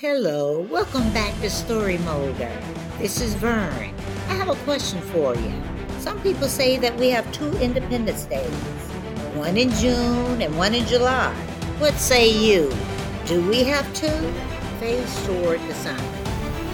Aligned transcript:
Hello, 0.00 0.60
welcome 0.70 1.12
back 1.12 1.38
to 1.42 1.50
Story 1.50 1.98
Molder. 1.98 2.50
This 2.96 3.20
is 3.20 3.34
Vern. 3.34 3.94
I 4.28 4.32
have 4.32 4.48
a 4.48 4.54
question 4.64 4.98
for 5.12 5.36
you. 5.36 5.52
Some 5.98 6.18
people 6.22 6.48
say 6.48 6.78
that 6.78 6.96
we 6.96 7.10
have 7.10 7.30
two 7.32 7.52
Independence 7.58 8.24
Days, 8.24 8.50
one 9.36 9.58
in 9.58 9.68
June 9.72 10.40
and 10.40 10.56
one 10.56 10.74
in 10.74 10.86
July. 10.86 11.34
What 11.76 11.92
say 11.96 12.30
you? 12.30 12.72
Do 13.26 13.46
we 13.46 13.62
have 13.64 13.84
two? 13.92 14.32
Face 14.80 15.26
toward 15.26 15.60
the 15.68 15.74
sun. 15.74 16.02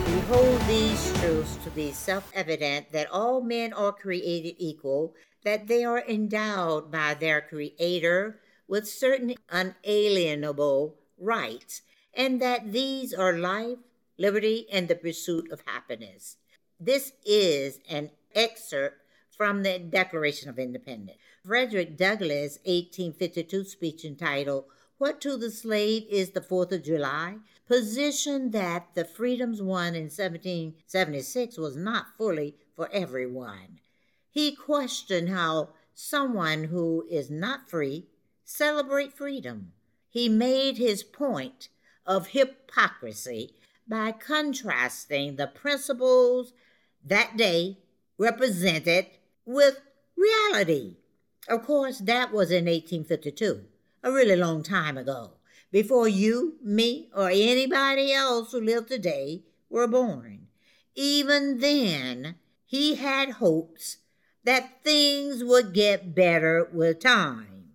We 0.07 0.21
hold 0.31 0.61
these 0.69 1.13
truths 1.19 1.57
to 1.65 1.71
be 1.71 1.91
self 1.91 2.31
evident 2.33 2.93
that 2.93 3.11
all 3.11 3.41
men 3.41 3.73
are 3.73 3.91
created 3.91 4.55
equal, 4.59 5.17
that 5.43 5.67
they 5.67 5.85
are 5.85 6.05
endowed 6.07 6.93
by 6.93 7.15
their 7.15 7.41
Creator 7.41 8.39
with 8.69 8.87
certain 8.87 9.35
unalienable 9.51 10.95
rights, 11.19 11.83
and 12.17 12.41
that 12.41 12.73
these 12.73 13.13
are 13.13 13.33
life, 13.35 13.79
liberty, 14.19 14.67
and 14.73 14.89
the 14.89 14.95
pursuit 14.95 15.53
of 15.53 15.63
happiness. 15.67 16.39
This 16.81 17.13
is 17.25 17.81
an 17.89 18.11
excerpt 18.35 19.03
from 19.37 19.63
the 19.63 19.79
Declaration 19.79 20.49
of 20.49 20.59
Independence. 20.59 21.19
Frederick 21.45 21.97
Douglass' 21.97 22.59
1852 22.65 23.65
speech 23.65 24.05
entitled, 24.05 24.65
What 24.99 25.21
to 25.21 25.37
the 25.37 25.51
Slave 25.51 26.07
is 26.11 26.31
the 26.31 26.41
Fourth 26.41 26.73
of 26.73 26.83
July, 26.83 27.37
positioned 27.67 28.53
that 28.53 28.89
the 28.95 29.05
freedoms 29.05 29.61
won 29.61 29.95
in 29.95 30.05
1776 30.05 31.59
was 31.59 31.77
not 31.77 32.17
fully 32.17 32.57
for 32.75 32.89
everyone. 32.93 33.81
He 34.31 34.55
questioned 34.55 35.29
how 35.29 35.71
someone 35.95 36.65
who 36.65 37.07
is 37.11 37.31
not 37.31 37.69
free 37.69 38.07
celebrate 38.45 39.13
freedom. 39.13 39.73
He 40.09 40.29
made 40.29 40.79
his 40.79 41.03
point 41.03 41.69
of 42.07 42.29
hypocrisy 42.29 43.55
by 43.89 44.13
contrasting 44.13 45.37
the 45.37 45.47
principles 45.47 46.53
that 47.05 47.37
day 47.37 47.79
represented 48.19 49.07
with 49.45 49.81
reality. 50.17 50.97
Of 51.49 51.65
course, 51.65 51.99
that 51.99 52.33
was 52.33 52.51
in 52.51 52.65
1852, 52.65 53.63
a 54.03 54.13
really 54.13 54.37
long 54.37 54.63
time 54.63 54.99
ago, 54.99 55.33
before 55.71 56.09
you, 56.09 56.57
me, 56.63 57.09
or 57.15 57.29
anybody 57.29 58.13
else 58.13 58.53
who 58.53 58.61
lived 58.61 58.89
today 58.89 59.45
were 59.71 59.87
born. 59.87 60.49
Even 60.95 61.61
then, 61.61 62.37
he 62.65 62.97
had 62.97 63.33
hopes 63.33 63.99
that 64.45 64.83
things 64.83 65.45
would 65.45 65.73
get 65.73 66.15
better 66.15 66.69
with 66.73 67.01
time. 67.01 67.73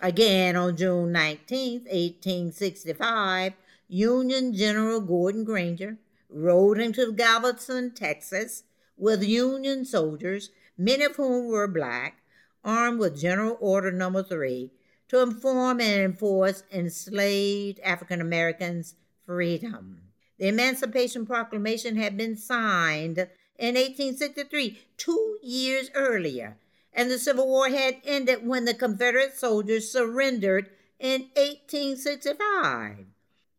Again, 0.00 0.56
on 0.56 0.76
June 0.76 1.12
19, 1.12 1.82
1865, 1.84 3.52
Union 3.94 4.52
General 4.52 5.00
Gordon 5.00 5.44
Granger 5.44 5.98
rode 6.28 6.80
into 6.80 7.12
Galveston, 7.12 7.92
Texas, 7.94 8.64
with 8.96 9.22
Union 9.22 9.84
soldiers, 9.84 10.50
many 10.76 11.04
of 11.04 11.14
whom 11.14 11.46
were 11.46 11.68
black, 11.68 12.20
armed 12.64 12.98
with 12.98 13.16
General 13.16 13.56
Order 13.60 13.92
Number 13.92 14.24
3, 14.24 14.72
to 15.06 15.22
inform 15.22 15.80
and 15.80 16.02
enforce 16.02 16.64
enslaved 16.72 17.78
African 17.84 18.20
Americans' 18.20 18.96
freedom. 19.24 20.00
The 20.38 20.48
Emancipation 20.48 21.24
Proclamation 21.24 21.94
had 21.94 22.16
been 22.16 22.36
signed 22.36 23.18
in 23.60 23.76
1863, 23.76 24.76
two 24.96 25.38
years 25.40 25.92
earlier, 25.94 26.56
and 26.92 27.12
the 27.12 27.18
Civil 27.20 27.46
War 27.46 27.68
had 27.68 27.98
ended 28.04 28.44
when 28.44 28.64
the 28.64 28.74
Confederate 28.74 29.36
soldiers 29.36 29.88
surrendered 29.88 30.68
in 30.98 31.28
1865. 31.36 33.06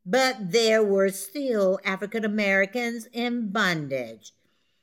But 0.05 0.51
there 0.51 0.83
were 0.83 1.09
still 1.09 1.79
African 1.83 2.23
Americans 2.23 3.07
in 3.11 3.49
bondage. 3.49 4.33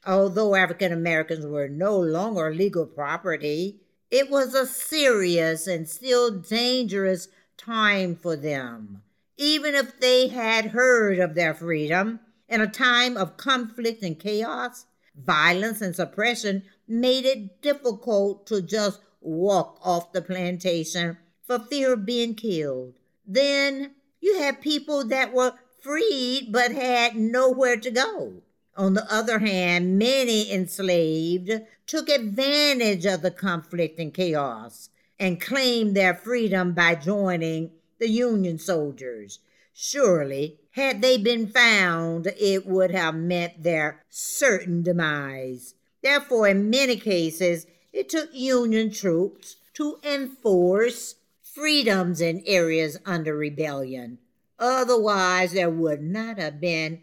Although 0.05 0.57
African 0.57 0.93
Americans 0.93 1.47
were 1.47 1.69
no 1.69 1.97
longer 1.99 2.53
legal 2.53 2.87
property, 2.87 3.81
it 4.11 4.29
was 4.29 4.55
a 4.55 4.67
serious 4.67 5.67
and 5.67 5.89
still 5.89 6.31
dangerous 6.31 7.29
time 7.57 8.17
for 8.17 8.35
them. 8.35 9.03
Even 9.37 9.75
if 9.75 10.01
they 10.01 10.29
had 10.29 10.67
heard 10.67 11.19
of 11.21 11.35
their 11.35 11.55
freedom, 11.55 12.21
in 12.49 12.61
a 12.61 12.67
time 12.67 13.17
of 13.17 13.37
conflict 13.37 14.03
and 14.03 14.19
chaos, 14.19 14.87
violence 15.17 15.81
and 15.81 15.95
suppression 15.95 16.65
made 16.89 17.25
it 17.25 17.63
difficult 17.63 18.47
to 18.47 18.61
just 18.61 19.01
walk 19.21 19.79
off 19.83 20.13
the 20.13 20.21
plantation 20.21 21.17
for 21.43 21.59
fear 21.59 21.93
of 21.95 22.05
being 22.05 22.35
killed. 22.35 22.95
Then 23.27 23.93
you 24.23 24.39
had 24.39 24.63
people 24.63 25.05
that 25.05 25.35
were 25.35 25.53
freed 25.83 26.49
but 26.51 26.73
had 26.73 27.17
nowhere 27.17 27.77
to 27.77 27.91
go. 27.91 28.35
On 28.77 28.95
the 28.95 29.13
other 29.13 29.41
hand, 29.41 29.99
many 29.99 30.51
enslaved 30.51 31.51
took 31.87 32.09
advantage 32.09 33.05
of 33.05 33.21
the 33.21 33.31
conflict 33.31 33.99
and 33.99 34.15
chaos 34.15 34.89
and 35.19 35.41
claimed 35.41 35.95
their 35.95 36.15
freedom 36.15 36.73
by 36.73 36.95
joining 36.95 37.73
the 37.99 38.09
Union 38.09 38.59
soldiers. 38.59 39.41
Surely, 39.75 40.59
had 40.71 41.03
they 41.03 41.19
been 41.19 41.47
found, 41.47 42.29
it 42.39 42.65
would 42.67 42.93
have 42.93 43.15
meant 43.15 43.63
their 43.63 44.03
certain 44.09 44.83
demise. 44.83 45.75
Therefore, 46.03 46.49
in 46.49 46.71
many 46.71 46.97
cases, 46.97 47.67
it 47.93 48.09
took 48.09 48.31
Union 48.33 48.91
troops 48.91 49.57
to 49.75 49.99
enforce 50.03 51.17
freedoms 51.55 52.21
in 52.21 52.43
areas 52.47 52.99
under 53.05 53.37
rebellion. 53.37 54.19
Otherwise, 54.59 55.53
there 55.53 55.71
would 55.71 56.03
not 56.03 56.39
have 56.39 56.61
been 56.61 57.03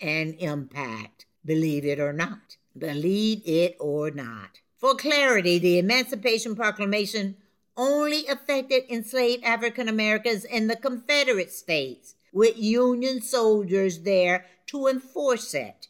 an 0.00 0.34
impact, 0.34 1.24
believe 1.44 1.84
it 1.84 1.98
or 1.98 2.12
not. 2.12 2.56
Believe 2.76 3.40
it 3.46 3.76
or 3.80 4.10
not. 4.10 4.60
For 4.76 4.94
clarity, 4.94 5.58
the 5.58 5.78
Emancipation 5.78 6.54
Proclamation 6.54 7.36
only 7.76 8.26
affected 8.26 8.84
enslaved 8.90 9.44
African 9.44 9.88
Americans 9.88 10.44
in 10.44 10.66
the 10.66 10.76
Confederate 10.76 11.52
States, 11.52 12.14
with 12.32 12.58
Union 12.58 13.22
soldiers 13.22 14.00
there 14.00 14.44
to 14.66 14.88
enforce 14.88 15.54
it. 15.54 15.88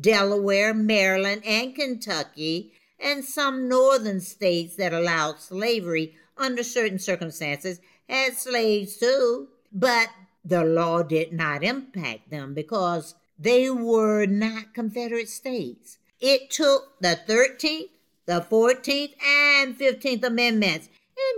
Delaware, 0.00 0.74
Maryland, 0.74 1.42
and 1.46 1.74
Kentucky, 1.74 2.72
and 3.00 3.24
some 3.24 3.68
northern 3.68 4.20
states 4.20 4.76
that 4.76 4.92
allowed 4.92 5.40
slavery 5.40 6.14
under 6.38 6.62
certain 6.62 6.98
circumstances 6.98 7.80
had 8.08 8.34
slaves 8.34 8.96
too, 8.96 9.48
but 9.72 10.08
the 10.44 10.64
law 10.64 11.02
did 11.02 11.32
not 11.32 11.62
impact 11.62 12.30
them 12.30 12.54
because 12.54 13.14
they 13.38 13.70
were 13.70 14.26
not 14.26 14.74
Confederate 14.74 15.28
states. 15.28 15.98
It 16.20 16.50
took 16.50 17.00
the 17.00 17.18
13th, 17.28 17.90
the 18.26 18.40
14th, 18.40 19.14
and 19.24 19.78
15th 19.78 20.24
Amendments 20.24 20.88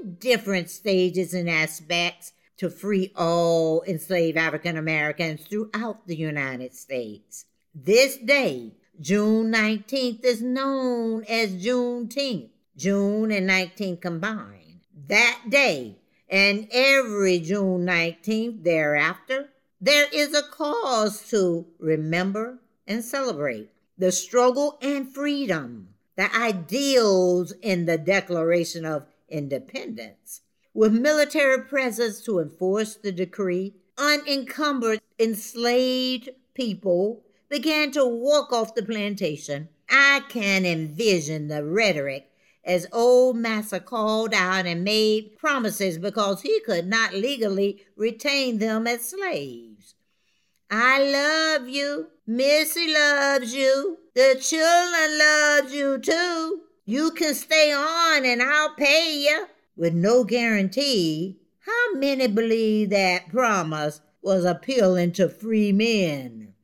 in 0.03 0.15
different 0.15 0.71
stages 0.71 1.35
and 1.35 1.51
aspects 1.51 2.33
to 2.57 2.71
free 2.71 3.11
all 3.17 3.83
enslaved 3.87 4.37
African 4.37 4.77
Americans 4.77 5.43
throughout 5.43 6.07
the 6.07 6.17
United 6.17 6.75
States. 6.75 7.47
This 7.75 8.17
day, 8.17 8.73
June 9.01 9.51
19th, 9.53 10.25
is 10.25 10.43
known 10.43 11.25
as 11.25 11.55
Juneteenth. 11.55 12.51
June 12.77 13.31
and 13.31 13.49
19th 13.49 14.01
combined. 14.01 14.60
That 15.11 15.47
day 15.49 15.97
and 16.29 16.69
every 16.71 17.41
June 17.41 17.85
19th 17.85 18.63
thereafter, 18.63 19.49
there 19.81 20.07
is 20.13 20.33
a 20.33 20.45
cause 20.45 21.29
to 21.31 21.67
remember 21.81 22.61
and 22.87 23.03
celebrate 23.03 23.71
the 23.99 24.13
struggle 24.13 24.79
and 24.81 25.13
freedom, 25.13 25.89
the 26.15 26.33
ideals 26.33 27.53
in 27.61 27.87
the 27.87 27.99
Declaration 27.99 28.85
of 28.85 29.09
Independence. 29.29 30.43
With 30.75 30.93
military 30.93 31.65
presence 31.65 32.21
to 32.23 32.39
enforce 32.39 32.95
the 32.95 33.11
decree, 33.11 33.75
unencumbered 33.99 35.01
enslaved 35.19 36.29
people 36.55 37.25
began 37.49 37.91
to 37.91 38.07
walk 38.07 38.53
off 38.53 38.77
the 38.77 38.85
plantation, 38.85 39.71
I 39.91 40.23
can 40.29 40.65
envision 40.65 41.49
the 41.49 41.65
rhetoric 41.65 42.30
as 42.65 42.87
old 42.93 43.37
Massa 43.37 43.81
called 43.81 44.35
out 44.35 44.67
and 44.67 44.85
made 44.85 45.37
promises 45.39 45.99
because 45.99 46.43
he 46.43 46.61
could 46.61 46.87
not 46.87 47.15
legally 47.15 47.85
retain 47.97 48.59
them 48.59 48.87
as 48.87 49.11
slaves. 49.11 49.95
I 50.71 51.03
love 51.03 51.69
you. 51.69 52.09
Missy 52.27 52.93
loves 52.93 53.55
you. 53.55 53.99
The 54.15 54.37
children 54.41 55.19
loves 55.19 55.75
you 55.75 55.99
too. 55.99 56.61
You 56.85 57.11
can 57.13 57.35
stay 57.35 57.73
on 57.73 58.25
and 58.25 58.43
I'll 58.43 58.75
pay 58.75 59.19
you. 59.25 59.47
With 59.77 59.95
no 59.95 60.25
guarantee, 60.25 61.41
how 61.61 61.95
many 61.95 62.27
believe 62.27 62.91
that 62.91 63.31
promise 63.31 64.01
was 64.23 64.45
appealing 64.45 65.13
to 65.13 65.29
free 65.29 65.73
men? 65.73 66.55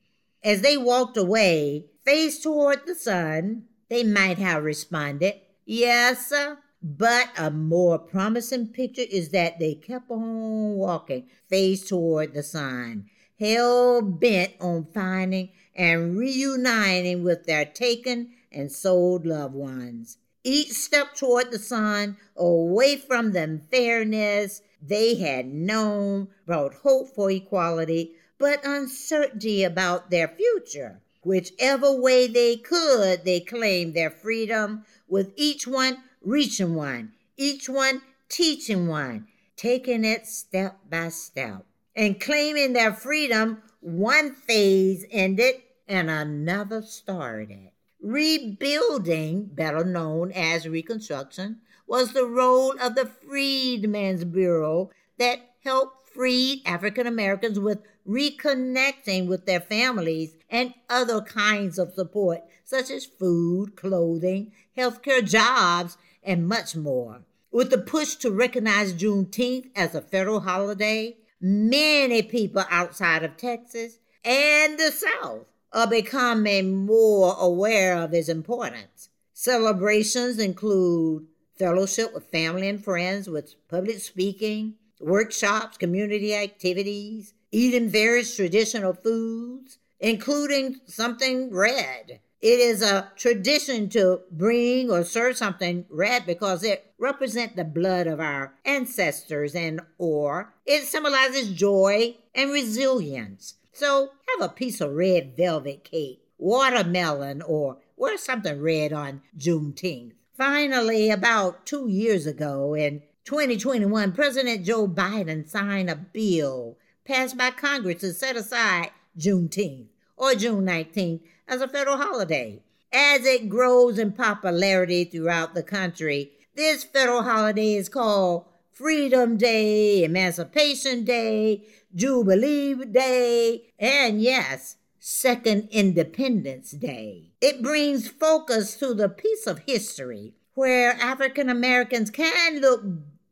As 0.44 0.60
they 0.60 0.76
walked 0.76 1.16
away, 1.16 1.86
face 2.04 2.40
toward 2.40 2.86
the 2.86 2.94
sun, 2.94 3.64
they 3.88 4.04
might 4.04 4.38
have 4.38 4.62
responded, 4.62 5.34
Yes, 5.66 6.28
sir. 6.28 6.58
But 6.80 7.30
a 7.36 7.50
more 7.50 7.98
promising 7.98 8.68
picture 8.68 9.02
is 9.10 9.30
that 9.30 9.58
they 9.58 9.74
kept 9.74 10.08
on 10.10 10.76
walking, 10.76 11.26
face 11.48 11.88
toward 11.88 12.34
the 12.34 12.44
sun. 12.44 13.06
hell 13.40 14.00
bent 14.00 14.52
on 14.60 14.86
finding 14.94 15.50
and 15.74 16.16
reuniting 16.16 17.24
with 17.24 17.44
their 17.46 17.64
taken 17.64 18.30
and 18.52 18.70
sold 18.70 19.26
loved 19.26 19.54
ones. 19.54 20.18
Each 20.44 20.70
step 20.70 21.14
toward 21.14 21.50
the 21.50 21.58
sun, 21.58 22.16
away 22.36 22.96
from 22.96 23.32
the 23.32 23.42
unfairness 23.42 24.62
they 24.80 25.16
had 25.16 25.46
known, 25.46 26.28
brought 26.46 26.74
hope 26.74 27.08
for 27.14 27.28
equality, 27.30 28.12
but 28.38 28.64
uncertainty 28.64 29.64
about 29.64 30.10
their 30.10 30.28
future. 30.28 31.00
Whichever 31.26 31.92
way 31.92 32.28
they 32.28 32.54
could, 32.54 33.24
they 33.24 33.40
claimed 33.40 33.94
their 33.94 34.12
freedom, 34.12 34.84
with 35.08 35.32
each 35.34 35.66
one 35.66 36.04
reaching 36.22 36.76
one, 36.76 37.14
each 37.36 37.68
one 37.68 38.02
teaching 38.28 38.86
one, 38.86 39.26
taking 39.56 40.04
it 40.04 40.24
step 40.28 40.78
by 40.88 41.08
step. 41.08 41.66
And 41.96 42.20
claiming 42.20 42.74
their 42.74 42.92
freedom, 42.92 43.60
one 43.80 44.36
phase 44.36 45.04
ended 45.10 45.62
and 45.88 46.08
another 46.08 46.80
started. 46.82 47.72
Rebuilding, 48.00 49.46
better 49.46 49.84
known 49.84 50.30
as 50.30 50.68
Reconstruction, 50.68 51.60
was 51.88 52.12
the 52.12 52.26
role 52.26 52.78
of 52.80 52.94
the 52.94 53.06
Freedmen's 53.06 54.22
Bureau 54.22 54.90
that 55.18 55.40
helped 55.64 56.08
free 56.08 56.62
African 56.64 57.08
Americans 57.08 57.58
with 57.58 57.80
reconnecting 58.06 59.26
with 59.26 59.44
their 59.44 59.60
families 59.60 60.35
and 60.56 60.72
other 60.88 61.20
kinds 61.20 61.78
of 61.78 61.92
support, 61.92 62.40
such 62.64 62.90
as 62.90 63.04
food, 63.04 63.76
clothing, 63.76 64.52
healthcare 64.74 65.22
jobs, 65.22 65.98
and 66.22 66.48
much 66.48 66.74
more. 66.74 67.20
With 67.50 67.68
the 67.68 67.76
push 67.76 68.14
to 68.16 68.30
recognize 68.30 68.94
Juneteenth 68.94 69.68
as 69.76 69.94
a 69.94 70.00
federal 70.00 70.40
holiday, 70.40 71.18
many 71.42 72.22
people 72.22 72.64
outside 72.70 73.22
of 73.22 73.36
Texas 73.36 73.98
and 74.24 74.78
the 74.78 74.92
South 74.92 75.44
are 75.74 75.86
becoming 75.86 76.74
more 76.86 77.36
aware 77.38 77.98
of 77.98 78.14
its 78.14 78.30
importance. 78.30 79.10
Celebrations 79.34 80.38
include 80.38 81.26
fellowship 81.58 82.14
with 82.14 82.30
family 82.30 82.66
and 82.66 82.82
friends, 82.82 83.28
with 83.28 83.56
public 83.68 83.98
speaking, 83.98 84.76
workshops, 85.00 85.76
community 85.76 86.34
activities, 86.34 87.34
eating 87.52 87.90
various 87.90 88.34
traditional 88.34 88.94
foods, 88.94 89.76
including 90.00 90.80
something 90.86 91.52
red. 91.52 92.20
It 92.40 92.60
is 92.60 92.82
a 92.82 93.10
tradition 93.16 93.88
to 93.90 94.20
bring 94.30 94.90
or 94.90 95.04
serve 95.04 95.36
something 95.36 95.86
red 95.88 96.26
because 96.26 96.62
it 96.62 96.92
represents 96.98 97.56
the 97.56 97.64
blood 97.64 98.06
of 98.06 98.20
our 98.20 98.54
ancestors 98.64 99.54
and 99.54 99.80
or 99.98 100.54
it 100.66 100.84
symbolizes 100.84 101.52
joy 101.52 102.16
and 102.34 102.50
resilience. 102.52 103.54
So 103.72 104.10
have 104.28 104.48
a 104.48 104.52
piece 104.52 104.80
of 104.80 104.92
red 104.92 105.36
velvet 105.36 105.84
cake, 105.84 106.22
watermelon, 106.38 107.42
or 107.42 107.78
wear 107.96 108.16
something 108.18 108.60
red 108.60 108.92
on 108.92 109.22
Juneteenth. 109.36 110.12
Finally, 110.36 111.10
about 111.10 111.64
two 111.64 111.88
years 111.88 112.26
ago 112.26 112.74
in 112.74 113.02
2021, 113.24 114.12
President 114.12 114.64
Joe 114.64 114.86
Biden 114.86 115.48
signed 115.48 115.88
a 115.88 115.96
bill 115.96 116.76
passed 117.06 117.36
by 117.36 117.50
Congress 117.50 118.00
to 118.00 118.12
set 118.12 118.36
aside 118.36 118.90
Juneteenth 119.18 119.88
or 120.16 120.34
June 120.34 120.64
19th 120.64 121.20
as 121.48 121.60
a 121.60 121.68
federal 121.68 121.96
holiday. 121.96 122.62
As 122.92 123.24
it 123.24 123.48
grows 123.48 123.98
in 123.98 124.12
popularity 124.12 125.04
throughout 125.04 125.54
the 125.54 125.62
country, 125.62 126.32
this 126.54 126.84
federal 126.84 127.22
holiday 127.22 127.74
is 127.74 127.88
called 127.88 128.46
Freedom 128.72 129.36
Day, 129.36 130.04
Emancipation 130.04 131.04
Day, 131.04 131.64
Jubilee 131.94 132.74
Day, 132.74 133.72
and 133.78 134.20
yes, 134.20 134.76
Second 134.98 135.68
Independence 135.70 136.72
Day. 136.72 137.32
It 137.40 137.62
brings 137.62 138.08
focus 138.08 138.76
to 138.76 138.94
the 138.94 139.08
piece 139.08 139.46
of 139.46 139.60
history 139.60 140.34
where 140.54 140.92
African 140.92 141.48
Americans 141.48 142.10
can 142.10 142.60
look 142.60 142.82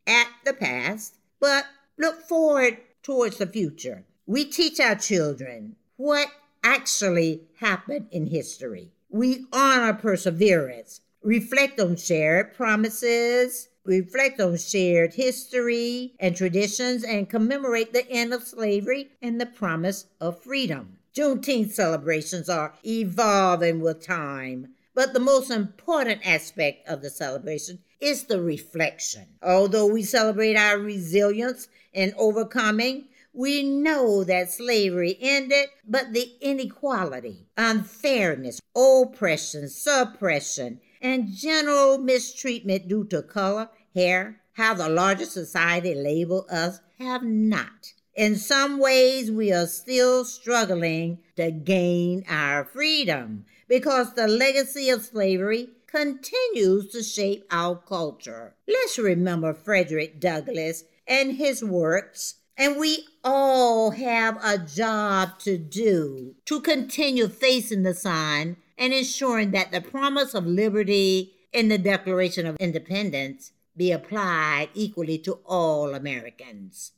at 0.06 0.28
the 0.44 0.52
past, 0.52 1.16
but 1.40 1.64
look 1.98 2.20
forward 2.20 2.78
towards 3.02 3.38
the 3.38 3.46
future. 3.46 4.04
We 4.26 4.46
teach 4.46 4.80
our 4.80 4.94
children 4.94 5.76
what 5.96 6.28
actually 6.62 7.42
happened 7.60 8.08
in 8.10 8.28
history. 8.28 8.90
We 9.10 9.44
honor 9.52 9.92
perseverance, 9.92 11.02
reflect 11.22 11.78
on 11.78 11.96
shared 11.96 12.54
promises, 12.54 13.68
reflect 13.84 14.40
on 14.40 14.56
shared 14.56 15.12
history 15.12 16.14
and 16.18 16.34
traditions, 16.34 17.04
and 17.04 17.28
commemorate 17.28 17.92
the 17.92 18.08
end 18.10 18.32
of 18.32 18.44
slavery 18.44 19.10
and 19.20 19.38
the 19.38 19.46
promise 19.46 20.06
of 20.22 20.42
freedom. 20.42 20.96
Juneteenth 21.14 21.72
celebrations 21.72 22.48
are 22.48 22.72
evolving 22.84 23.80
with 23.80 24.04
time, 24.04 24.68
but 24.94 25.12
the 25.12 25.20
most 25.20 25.50
important 25.50 26.26
aspect 26.26 26.88
of 26.88 27.02
the 27.02 27.10
celebration 27.10 27.78
is 28.00 28.24
the 28.24 28.40
reflection. 28.40 29.26
Although 29.42 29.86
we 29.86 30.02
celebrate 30.02 30.56
our 30.56 30.78
resilience 30.78 31.68
in 31.92 32.14
overcoming, 32.16 33.04
we 33.34 33.64
know 33.64 34.22
that 34.24 34.52
slavery 34.52 35.18
ended, 35.20 35.68
but 35.86 36.12
the 36.12 36.32
inequality, 36.40 37.48
unfairness, 37.56 38.60
oppression, 38.76 39.68
suppression, 39.68 40.80
and 41.02 41.34
general 41.34 41.98
mistreatment 41.98 42.88
due 42.88 43.04
to 43.04 43.22
color, 43.22 43.68
hair, 43.94 44.40
how 44.52 44.72
the 44.72 44.88
larger 44.88 45.26
society 45.26 45.94
label 45.94 46.46
us 46.48 46.80
have 46.98 47.24
not. 47.24 47.92
In 48.14 48.36
some 48.36 48.78
ways, 48.78 49.30
we 49.30 49.52
are 49.52 49.66
still 49.66 50.24
struggling 50.24 51.18
to 51.34 51.50
gain 51.50 52.24
our 52.28 52.64
freedom 52.64 53.44
because 53.68 54.14
the 54.14 54.28
legacy 54.28 54.88
of 54.88 55.02
slavery 55.02 55.70
continues 55.88 56.92
to 56.92 57.02
shape 57.02 57.44
our 57.50 57.76
culture. 57.76 58.54
Let's 58.68 58.98
remember 58.98 59.52
Frederick 59.52 60.20
Douglass 60.20 60.84
and 61.06 61.32
his 61.32 61.64
works, 61.64 62.36
and 62.56 62.78
we 62.78 63.06
all 63.22 63.90
have 63.92 64.38
a 64.44 64.58
job 64.58 65.38
to 65.40 65.58
do 65.58 66.34
to 66.44 66.60
continue 66.60 67.28
facing 67.28 67.82
the 67.82 67.94
sun 67.94 68.56
and 68.78 68.92
ensuring 68.92 69.50
that 69.52 69.72
the 69.72 69.80
promise 69.80 70.34
of 70.34 70.46
liberty 70.46 71.32
in 71.52 71.68
the 71.68 71.78
Declaration 71.78 72.46
of 72.46 72.56
Independence 72.56 73.52
be 73.76 73.90
applied 73.90 74.68
equally 74.74 75.18
to 75.18 75.38
all 75.46 75.94
Americans. 75.94 76.92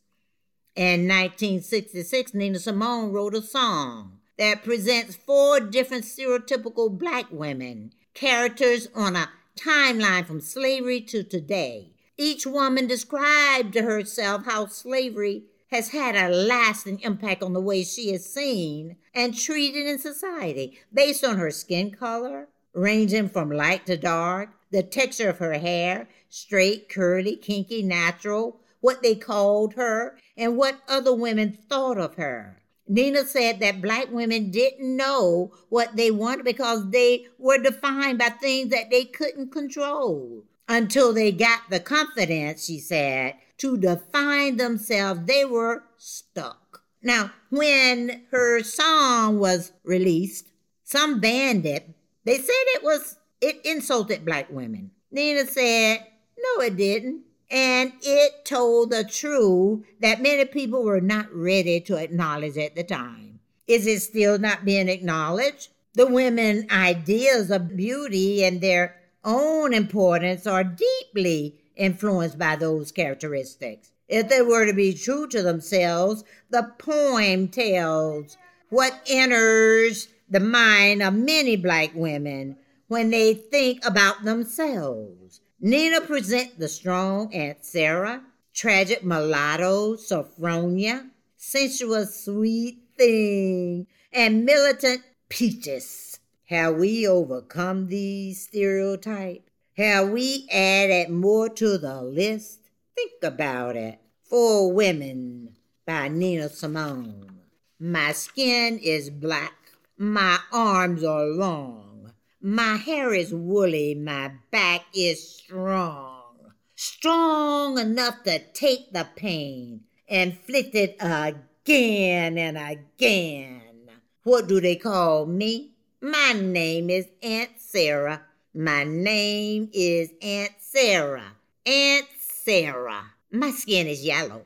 In 0.74 1.08
1966, 1.08 2.34
Nina 2.34 2.58
Simone 2.58 3.12
wrote 3.12 3.34
a 3.34 3.40
song 3.40 4.18
that 4.38 4.62
presents 4.62 5.16
four 5.16 5.60
different 5.60 6.04
stereotypical 6.04 6.90
black 6.90 7.26
women, 7.30 7.92
characters 8.12 8.88
on 8.94 9.16
a 9.16 9.30
timeline 9.58 10.26
from 10.26 10.40
slavery 10.40 11.00
to 11.00 11.22
today. 11.22 11.95
Each 12.18 12.46
woman 12.46 12.86
described 12.86 13.74
to 13.74 13.82
herself 13.82 14.46
how 14.46 14.66
slavery 14.66 15.44
has 15.70 15.90
had 15.90 16.16
a 16.16 16.34
lasting 16.34 17.00
impact 17.00 17.42
on 17.42 17.52
the 17.52 17.60
way 17.60 17.84
she 17.84 18.10
is 18.10 18.32
seen 18.32 18.96
and 19.12 19.36
treated 19.36 19.86
in 19.86 19.98
society 19.98 20.78
based 20.92 21.24
on 21.24 21.36
her 21.36 21.50
skin 21.50 21.90
color, 21.90 22.48
ranging 22.72 23.28
from 23.28 23.50
light 23.50 23.84
to 23.86 23.98
dark, 23.98 24.50
the 24.70 24.82
texture 24.82 25.28
of 25.28 25.38
her 25.38 25.54
hair, 25.54 26.08
straight, 26.30 26.88
curly, 26.88 27.36
kinky, 27.36 27.82
natural, 27.82 28.60
what 28.80 29.02
they 29.02 29.14
called 29.14 29.74
her, 29.74 30.18
and 30.36 30.56
what 30.56 30.80
other 30.88 31.14
women 31.14 31.52
thought 31.68 31.98
of 31.98 32.14
her. 32.14 32.62
Nina 32.88 33.24
said 33.24 33.60
that 33.60 33.82
black 33.82 34.10
women 34.10 34.50
didn't 34.50 34.96
know 34.96 35.52
what 35.68 35.96
they 35.96 36.10
wanted 36.10 36.44
because 36.44 36.88
they 36.90 37.26
were 37.36 37.58
defined 37.58 38.18
by 38.18 38.28
things 38.28 38.70
that 38.70 38.90
they 38.90 39.04
couldn't 39.04 39.50
control. 39.50 40.44
Until 40.68 41.12
they 41.12 41.32
got 41.32 41.70
the 41.70 41.80
confidence, 41.80 42.64
she 42.64 42.78
said, 42.78 43.34
to 43.58 43.76
define 43.76 44.56
themselves, 44.56 45.20
they 45.26 45.44
were 45.44 45.84
stuck. 45.96 46.82
Now, 47.02 47.32
when 47.50 48.24
her 48.30 48.62
song 48.62 49.38
was 49.38 49.72
released, 49.84 50.48
some 50.82 51.20
banned 51.20 51.66
it. 51.66 51.88
They 52.24 52.38
said 52.38 52.46
it 52.48 52.82
was 52.82 53.16
it 53.40 53.60
insulted 53.64 54.24
black 54.24 54.50
women. 54.50 54.90
Nina 55.10 55.46
said, 55.46 56.04
no, 56.36 56.64
it 56.64 56.76
didn't. 56.76 57.22
And 57.50 57.92
it 58.02 58.44
told 58.44 58.90
the 58.90 59.04
truth 59.04 59.84
that 60.00 60.20
many 60.20 60.44
people 60.44 60.82
were 60.82 61.00
not 61.00 61.32
ready 61.32 61.80
to 61.82 61.96
acknowledge 61.96 62.58
at 62.58 62.74
the 62.74 62.82
time. 62.82 63.38
Is 63.68 63.86
it 63.86 64.00
still 64.00 64.38
not 64.38 64.64
being 64.64 64.88
acknowledged? 64.88 65.68
The 65.94 66.06
women 66.06 66.66
ideas 66.70 67.50
of 67.50 67.76
beauty 67.76 68.44
and 68.44 68.60
their 68.60 68.96
own 69.26 69.74
importance 69.74 70.46
are 70.46 70.64
deeply 70.64 71.56
influenced 71.76 72.38
by 72.38 72.56
those 72.56 72.92
characteristics. 72.92 73.90
If 74.08 74.28
they 74.28 74.40
were 74.40 74.64
to 74.64 74.72
be 74.72 74.94
true 74.94 75.26
to 75.28 75.42
themselves, 75.42 76.24
the 76.48 76.72
poem 76.78 77.48
tells 77.48 78.38
what 78.70 78.94
enters 79.08 80.08
the 80.30 80.40
mind 80.40 81.02
of 81.02 81.14
many 81.14 81.56
black 81.56 81.90
women 81.94 82.56
when 82.88 83.10
they 83.10 83.34
think 83.34 83.84
about 83.84 84.24
themselves. 84.24 85.40
Nina 85.60 86.00
present 86.00 86.58
the 86.58 86.68
strong 86.68 87.32
Aunt 87.34 87.64
Sarah, 87.64 88.22
tragic 88.54 89.04
mulatto 89.04 89.96
Saffronia, 89.96 91.10
sensuous, 91.36 92.24
sweet, 92.24 92.78
thing, 92.96 93.86
and 94.12 94.44
militant 94.44 95.02
peaches. 95.28 96.15
Have 96.48 96.76
we 96.76 97.08
overcome 97.08 97.88
these 97.88 98.44
stereotypes? 98.44 99.50
Have 99.76 100.10
we 100.10 100.46
added 100.52 101.10
more 101.10 101.48
to 101.48 101.76
the 101.76 102.00
list? 102.02 102.60
Think 102.94 103.14
about 103.24 103.74
it. 103.74 103.98
Four 104.22 104.72
Women 104.72 105.56
by 105.84 106.06
Nina 106.06 106.48
Simone. 106.48 107.40
My 107.80 108.12
skin 108.12 108.78
is 108.78 109.10
black. 109.10 109.54
My 109.98 110.38
arms 110.52 111.02
are 111.02 111.24
long. 111.24 112.12
My 112.40 112.76
hair 112.76 113.12
is 113.12 113.34
woolly. 113.34 113.96
My 113.96 114.30
back 114.52 114.84
is 114.94 115.28
strong. 115.28 116.52
Strong 116.76 117.80
enough 117.80 118.22
to 118.22 118.38
take 118.52 118.92
the 118.92 119.08
pain, 119.16 119.80
inflicted 120.06 120.94
again 121.00 122.38
and 122.38 122.56
again. 122.56 123.90
What 124.22 124.46
do 124.46 124.60
they 124.60 124.76
call 124.76 125.26
me? 125.26 125.72
My 126.02 126.34
name 126.34 126.90
is 126.90 127.08
Aunt 127.22 127.52
Sarah. 127.56 128.20
My 128.54 128.84
name 128.84 129.70
is 129.72 130.10
Aunt 130.20 130.52
Sarah. 130.60 131.32
Aunt 131.64 132.06
Sarah. 132.18 133.12
My 133.32 133.50
skin 133.50 133.86
is 133.86 134.04
yellow. 134.04 134.44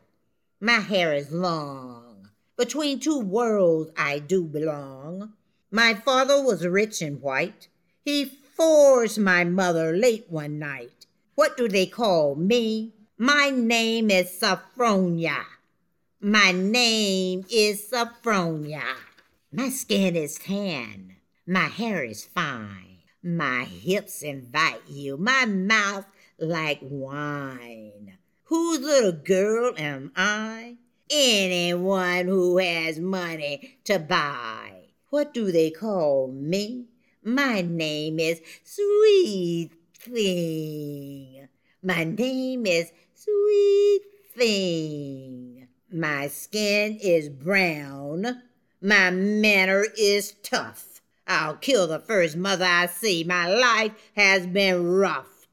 My 0.60 0.78
hair 0.78 1.12
is 1.12 1.32
long. 1.32 2.28
Between 2.56 3.00
two 3.00 3.18
worlds 3.18 3.90
I 3.96 4.20
do 4.20 4.44
belong. 4.44 5.32
My 5.72 5.94
father 5.94 6.40
was 6.40 6.64
rich 6.64 7.02
and 7.02 7.20
white. 7.20 7.66
He 8.04 8.26
forced 8.26 9.18
my 9.18 9.42
mother 9.42 9.92
late 9.92 10.26
one 10.28 10.60
night. 10.60 11.06
What 11.34 11.56
do 11.56 11.66
they 11.66 11.86
call 11.86 12.36
me? 12.36 12.92
My 13.18 13.50
name 13.50 14.08
is 14.08 14.30
Saffronia. 14.40 15.46
My 16.20 16.52
name 16.52 17.44
is 17.50 17.90
Saffronia. 17.90 18.84
My 19.50 19.68
skin 19.68 20.14
is 20.14 20.36
tan. 20.38 21.16
My 21.52 21.66
hair 21.66 22.04
is 22.04 22.24
fine. 22.24 22.98
My 23.24 23.64
hips 23.64 24.22
invite 24.22 24.82
you, 24.86 25.16
my 25.16 25.46
mouth 25.46 26.06
like 26.38 26.78
wine. 26.80 28.18
Whose 28.44 28.78
little 28.78 29.10
girl 29.10 29.74
am 29.76 30.12
I? 30.14 30.76
Anyone 31.10 32.26
who 32.26 32.58
has 32.58 33.00
money 33.00 33.78
to 33.82 33.98
buy. 33.98 34.90
What 35.08 35.34
do 35.34 35.50
they 35.50 35.72
call 35.72 36.28
me? 36.28 36.86
My 37.24 37.62
name 37.62 38.20
is 38.20 38.40
Sweet 38.62 39.70
Thing. 39.98 41.48
My 41.82 42.04
name 42.04 42.64
is 42.64 42.92
Sweet 43.12 44.02
Thing. 44.36 45.66
My 45.92 46.28
skin 46.28 46.96
is 47.02 47.28
brown. 47.28 48.40
My 48.80 49.10
manner 49.10 49.84
is 49.98 50.34
tough. 50.44 50.89
I'll 51.30 51.54
kill 51.54 51.86
the 51.86 52.00
first 52.00 52.36
mother 52.36 52.64
I 52.64 52.86
see. 52.86 53.22
My 53.22 53.46
life 53.48 53.92
has 54.16 54.48
been 54.48 54.84
rough. 54.84 55.46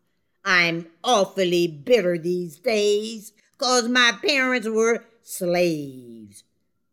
I'm 0.43 0.87
awfully 1.03 1.67
bitter 1.67 2.17
these 2.17 2.57
days, 2.57 3.31
'cause 3.59 3.87
my 3.87 4.13
parents 4.19 4.67
were 4.67 5.05
slaves. 5.21 6.43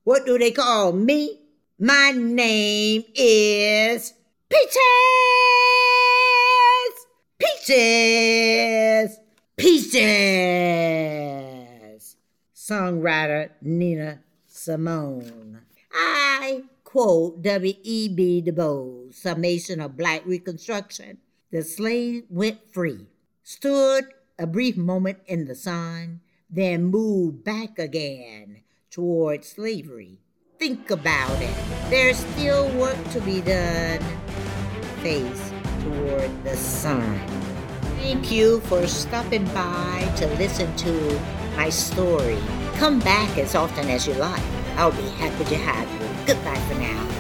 What 0.03 0.27
do 0.27 0.37
they 0.37 0.51
call 0.51 0.93
me? 0.93 1.41
My 1.79 2.11
name 2.11 3.05
is 3.15 4.13
Peaches! 4.51 4.77
Peaches! 7.39 9.19
Peaches! 9.57 9.97
Songwriter 12.55 13.49
Nina 13.63 14.21
Simone. 14.47 15.63
I 15.91 16.65
quote 16.95 17.43
W.E.B. 17.43 18.43
Du 18.43 18.53
Bois, 18.53 19.11
Summation 19.11 19.81
of 19.81 19.97
Black 19.97 20.25
Reconstruction. 20.25 21.19
The 21.51 21.63
slave 21.63 22.23
went 22.31 22.73
free, 22.73 23.09
stood 23.43 24.05
a 24.39 24.47
brief 24.47 24.77
moment 24.77 25.19
in 25.27 25.47
the 25.47 25.57
sun, 25.57 26.21
then 26.49 26.85
moved 26.85 27.43
back 27.43 27.81
again 27.81 28.63
toward 28.93 29.45
slavery. 29.45 30.21
Think 30.61 30.89
about 30.93 31.43
it. 31.43 31.53
There's 31.91 32.19
still 32.19 32.71
work 32.79 33.03
to 33.11 33.21
be 33.23 33.41
done. 33.41 33.99
Face 35.03 35.53
toward 35.83 36.45
the 36.45 36.57
sun. 36.57 37.19
Thank 37.99 38.31
you 38.31 38.61
for 38.71 38.87
stopping 38.87 39.47
by 39.47 40.13
to 40.19 40.29
listen 40.37 40.73
to 40.77 41.21
my 41.57 41.71
story. 41.71 42.39
Come 42.77 43.01
back 43.01 43.37
as 43.37 43.57
often 43.57 43.91
as 43.91 44.07
you 44.07 44.15
like. 44.15 44.45
I'll 44.77 44.93
be 44.93 45.09
happy 45.19 45.45
to 45.47 45.57
have 45.57 45.91
you. 46.01 46.04
Goodbye 46.27 46.59
for 46.61 46.75
now. 46.77 47.14